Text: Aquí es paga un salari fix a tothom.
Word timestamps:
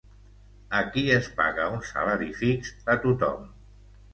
Aquí 0.77 1.03
es 1.17 1.29
paga 1.41 1.67
un 1.75 1.85
salari 1.91 2.33
fix 2.41 2.73
a 2.95 2.97
tothom. 3.05 3.49